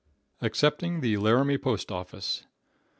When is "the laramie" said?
1.01-1.59